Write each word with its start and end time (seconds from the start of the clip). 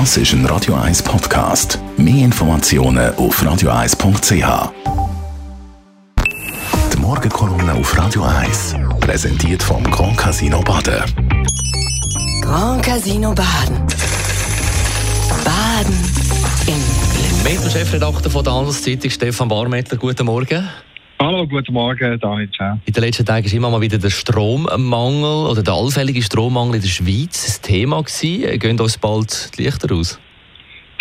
Das 0.00 0.16
ist 0.16 0.32
ein 0.32 0.44
Radio 0.46 0.74
1 0.74 1.04
Podcast. 1.04 1.78
Mehr 1.96 2.24
Informationen 2.24 3.14
auf 3.14 3.40
radio1.ch. 3.40 4.72
Die 6.92 6.96
Morgenkolumne 6.98 7.74
auf 7.74 7.96
Radio 7.96 8.24
1 8.24 8.74
präsentiert 8.98 9.62
vom 9.62 9.84
Grand 9.84 10.16
Casino 10.16 10.60
Baden. 10.62 11.04
Grand 12.42 12.82
Casino 12.82 13.32
Baden. 13.32 13.86
Baden 15.44 15.94
im 16.66 16.74
Glück. 16.74 17.44
Mit 17.44 17.64
dem 17.64 17.70
Chefredakteur 17.70 18.32
von 18.32 18.42
der 18.42 18.52
Handelszeitung, 18.52 19.10
Stefan 19.12 19.46
Barmettler. 19.46 19.96
Guten 19.96 20.26
Morgen. 20.26 20.68
Hallo, 21.24 21.46
guten 21.46 21.72
Morgen, 21.72 22.20
Daniel. 22.20 22.50
Ciao. 22.50 22.78
In 22.84 22.92
den 22.92 23.02
letzten 23.02 23.24
Tagen 23.24 23.46
war 23.46 23.54
immer 23.54 23.70
mal 23.70 23.80
wieder 23.80 23.96
der 23.96 24.10
Strommangel 24.10 25.50
oder 25.50 25.62
der 25.62 25.72
allfällige 25.72 26.20
Strommangel 26.20 26.74
in 26.74 26.80
der 26.82 26.88
Schweiz 26.88 27.48
ein 27.48 27.62
Thema 27.66 28.02
gewesen. 28.02 28.58
Gehen 28.58 28.78
uns 28.78 28.98
bald 28.98 29.56
die 29.56 29.62
Lichter 29.62 29.94
aus? 29.94 30.20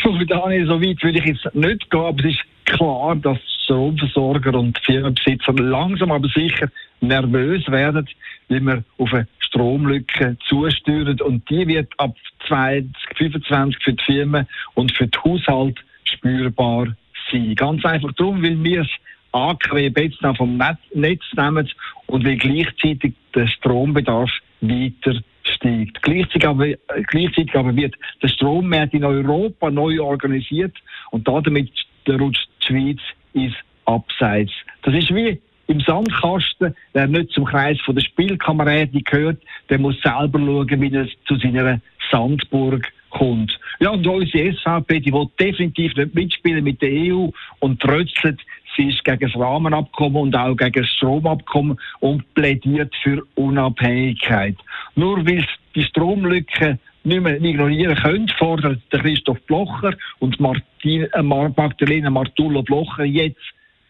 Du, 0.00 0.24
Daniel, 0.24 0.64
so 0.68 0.80
weit 0.80 1.02
würde 1.02 1.18
ich 1.18 1.24
jetzt 1.24 1.52
nicht 1.56 1.90
gehen, 1.90 2.00
aber 2.00 2.24
es 2.24 2.36
ist 2.36 2.44
klar, 2.66 3.16
dass 3.16 3.36
Stromversorger 3.64 4.56
und 4.56 4.78
Firmenbesitzer 4.86 5.54
langsam 5.54 6.12
aber 6.12 6.28
sicher 6.28 6.68
nervös 7.00 7.66
werden, 7.66 8.08
wenn 8.48 8.64
wir 8.64 8.84
auf 8.98 9.12
eine 9.12 9.26
Stromlücke 9.40 10.36
zusteuern. 10.48 11.20
Und 11.22 11.50
die 11.50 11.66
wird 11.66 11.92
ab 11.96 12.14
2025 12.46 13.82
für 13.82 13.92
die 13.94 14.04
Firmen 14.04 14.46
und 14.74 14.92
für 14.92 15.08
den 15.08 15.20
Haushalt 15.24 15.80
spürbar 16.04 16.94
sein. 17.32 17.56
Ganz 17.56 17.84
einfach 17.84 18.12
darum, 18.12 18.40
weil 18.40 18.62
wir 18.62 18.82
es 18.82 18.88
AKW 19.32 20.10
noch 20.20 20.36
vom 20.36 20.56
Netz 20.56 21.22
nehmen 21.34 21.70
und 22.06 22.24
weil 22.24 22.36
gleichzeitig 22.36 23.14
der 23.34 23.46
Strombedarf 23.46 24.30
weiter 24.60 25.20
steigt. 25.44 26.02
Gleichzeitig 26.02 26.46
aber, 26.46 26.66
gleichzeitig 27.08 27.54
aber 27.54 27.74
wird 27.74 27.94
der 28.22 28.28
Strommarkt 28.28 28.94
in 28.94 29.04
Europa 29.04 29.70
neu 29.70 30.00
organisiert 30.00 30.76
und 31.10 31.26
damit 31.26 31.70
rutscht 32.08 32.48
die 32.62 32.66
Schweiz 32.66 33.00
ins 33.32 33.54
Abseits. 33.84 34.52
Das 34.82 34.94
ist 34.94 35.14
wie 35.14 35.40
im 35.68 35.80
Sandkasten, 35.80 36.74
der 36.94 37.06
nicht 37.06 37.30
zum 37.30 37.44
Kreis 37.44 37.80
von 37.80 37.94
der 37.94 38.02
Spielkameraden 38.02 39.02
gehört, 39.04 39.42
der 39.70 39.78
muss 39.78 40.00
selber 40.02 40.38
schauen, 40.38 40.80
wie 40.80 40.94
er 40.94 41.08
zu 41.26 41.36
seiner 41.36 41.80
Sandburg 42.10 42.92
kommt. 43.10 43.58
Ja, 43.80 43.90
und 43.90 44.06
unsere 44.06 44.52
SVP, 44.52 45.00
die 45.00 45.12
will 45.12 45.28
definitiv 45.38 45.94
nicht 45.96 46.14
mitspielen 46.14 46.64
mit 46.64 46.82
der 46.82 46.90
EU 46.90 47.28
und 47.60 47.80
trötzelt, 47.80 48.40
sie 48.76 48.88
ist 48.88 49.04
gegen 49.04 49.20
das 49.20 49.38
Rahmenabkommen 49.38 50.16
und 50.16 50.36
auch 50.36 50.56
gegen 50.56 50.82
das 50.82 50.90
Stromabkommen 50.90 51.78
und 52.00 52.34
plädiert 52.34 52.94
für 53.02 53.22
Unabhängigkeit. 53.34 54.56
Nur 54.94 55.26
weil 55.26 55.44
die 55.74 55.84
Stromlücke 55.84 56.78
nicht 57.04 57.22
mehr 57.22 57.42
ignorieren 57.42 57.96
können, 57.96 58.28
fordert 58.38 58.80
der 58.92 59.00
Christoph 59.00 59.40
Blocher 59.46 59.94
und 60.20 60.38
Martin, 60.40 61.08
äh, 61.12 61.22
Magdalena 61.22 62.10
Martullo 62.10 62.62
Blocher 62.62 63.04
jetzt 63.04 63.40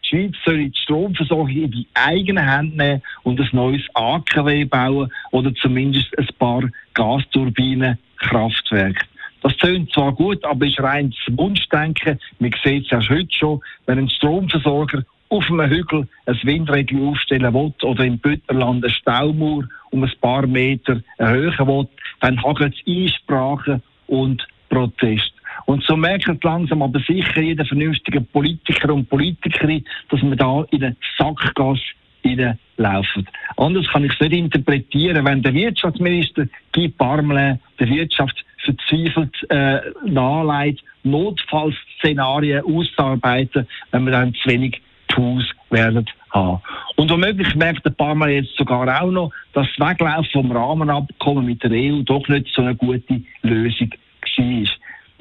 die 0.03 0.09
Schweiz 0.09 0.35
soll 0.45 0.69
die 0.69 0.77
Stromversorgung 0.77 1.49
in 1.49 1.71
die 1.71 1.87
eigenen 1.93 2.47
Hände 2.47 2.77
nehmen 2.77 3.01
und 3.23 3.39
ein 3.39 3.49
neues 3.53 3.81
AKW 3.93 4.65
bauen 4.65 5.11
oder 5.31 5.55
zumindest 5.55 6.15
ein 6.17 6.27
paar 6.37 6.69
Gasturbinenkraftwerke. 6.93 9.05
Das 9.43 9.55
tönt 9.57 9.91
zwar 9.91 10.13
gut, 10.13 10.43
aber 10.45 10.65
ist 10.65 10.79
rein 10.79 11.13
Wunschdenken. 11.31 12.17
Man 12.39 12.51
sieht 12.63 12.85
es 12.85 12.91
ja 12.91 13.09
heute 13.09 13.27
schon, 13.29 13.61
wenn 13.85 13.99
ein 13.99 14.09
Stromversorger 14.09 15.03
auf 15.27 15.49
einem 15.51 15.69
Hügel 15.69 16.07
ein 16.25 16.39
Windrädchen 16.43 17.09
aufstellen 17.09 17.53
will 17.53 17.73
oder 17.83 18.05
im 18.05 18.19
Bütterland 18.19 18.83
eine 18.83 18.93
Staumauer 18.93 19.67
um 19.91 20.03
ein 20.03 20.11
paar 20.21 20.47
Meter 20.47 21.01
erhöhen 21.17 21.67
will, 21.67 21.87
dann 22.21 22.41
hagelt 22.41 22.73
es 22.73 22.87
Einsprachen 22.87 23.83
und 24.07 24.47
Protest. 24.69 25.33
Und 25.65 25.83
so 25.83 25.97
merkt 25.97 26.43
langsam 26.43 26.81
aber 26.81 26.99
sicher 27.01 27.41
jeder 27.41 27.65
vernünftige 27.65 28.21
Politiker 28.21 28.93
und 28.93 29.09
Politikerin, 29.09 29.83
dass 30.09 30.21
man 30.21 30.37
da 30.37 30.65
in 30.71 30.83
eine 30.83 30.95
Sackgasse 31.17 31.81
reinlaufen. 32.25 33.27
Anders 33.57 33.87
kann 33.89 34.05
ich 34.05 34.13
es 34.13 34.19
nicht 34.19 34.33
interpretieren, 34.33 35.25
wenn 35.25 35.43
der 35.43 35.53
Wirtschaftsminister 35.53 36.47
Guy 36.71 36.89
Parmelin 36.89 37.59
der 37.79 37.89
Wirtschaft 37.89 38.43
verzweifelt 38.63 39.35
äh, 39.49 39.79
nahelegt, 40.05 40.83
Notfallszenarien 41.03 42.63
auszuarbeiten, 42.63 43.67
wenn 43.91 44.05
wir 44.05 44.11
dann 44.11 44.33
zu 44.33 44.49
wenig 44.49 44.81
Tools 45.09 45.45
werden 45.69 46.05
haben. 46.31 46.61
Und 46.95 47.11
womöglich 47.11 47.53
merkt 47.55 47.85
der 47.85 47.91
Parmelin 47.91 48.43
jetzt 48.43 48.57
sogar 48.57 49.01
auch 49.01 49.11
noch, 49.11 49.31
dass 49.53 49.67
das 49.77 49.89
Weglaufen 49.89 50.29
vom 50.31 50.51
Rahmenabkommen 50.51 51.45
mit 51.45 51.63
der 51.63 51.71
EU 51.71 52.01
doch 52.03 52.27
nicht 52.27 52.47
so 52.55 52.61
eine 52.61 52.75
gute 52.75 53.21
Lösung 53.41 53.91
war. 54.37 54.67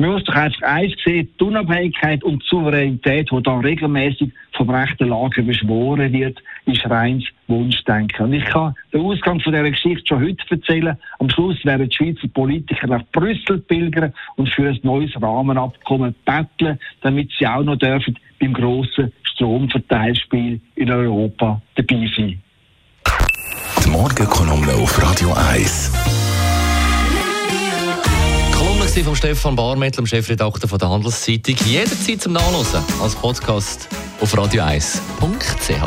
Man 0.03 0.15
muss 0.15 0.25
doch 0.25 0.35
einfach 0.35 0.63
eins 0.63 0.95
sehen, 1.05 1.29
die 1.39 1.45
Unabhängigkeit 1.45 2.25
und 2.25 2.43
die 2.43 2.49
Souveränität, 2.49 3.31
die 3.31 3.43
da 3.45 3.59
regelmäßig 3.59 4.33
vom 4.57 4.69
rechten 4.69 5.11
Lager 5.11 5.43
beschworen 5.43 6.13
wird, 6.13 6.43
ist 6.67 6.85
reines 6.91 7.23
Wunschdenken. 7.47 8.27
Und 8.27 8.33
ich 8.33 8.45
kann 8.47 8.75
den 8.93 9.01
Ausgang 9.01 9.39
von 9.39 9.53
dieser 9.53 9.71
Geschichte 9.71 10.03
schon 10.05 10.25
heute 10.25 10.45
erzählen. 10.51 10.99
Am 11.21 11.31
Schluss 11.31 11.65
werden 11.65 11.89
die 11.89 11.95
Schweizer 11.95 12.27
Politiker 12.35 12.89
nach 12.89 13.05
Brüssel 13.12 13.59
pilgern 13.61 14.12
und 14.35 14.49
für 14.49 14.71
ein 14.71 14.81
neues 14.83 15.12
Rahmenabkommen 15.23 16.17
betteln, 16.25 16.81
damit 17.03 17.31
sie 17.39 17.47
auch 17.47 17.62
noch 17.62 17.77
dürfen 17.77 18.19
beim 18.41 18.55
grossen 18.55 19.12
Stromverteilspiel 19.23 20.61
in 20.75 20.91
Europa 20.91 21.62
dabei 21.77 22.11
sein. 22.17 22.43
Die 23.85 23.89
Morgenkolumne 23.89 24.73
auf 24.73 25.01
Radio 25.01 25.33
1 25.33 26.22
war 28.97 29.05
von 29.05 29.17
Stefan 29.17 29.57
Barmettl, 29.57 29.97
dem 29.97 30.07
Chefredakteur 30.07 30.69
von 30.69 30.79
der 30.79 30.91
Handelszeitung. 30.91 31.57
Jederzeit 31.65 32.21
zum 32.21 32.33
Nachlesen 32.33 32.83
als 33.01 33.15
Podcast 33.15 33.89
auf 34.21 34.35
radio1.ch. 34.35 35.83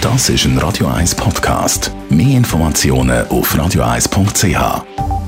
Das 0.00 0.28
ist 0.28 0.44
ein 0.46 0.58
Radio 0.58 0.88
1 0.88 1.14
Podcast. 1.14 1.92
Mehr 2.08 2.36
Informationen 2.36 3.26
auf 3.28 3.54
radio1.ch. 3.54 5.21